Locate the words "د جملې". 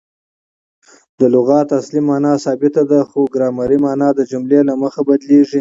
4.15-4.59